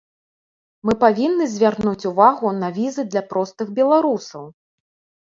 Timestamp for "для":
3.11-3.23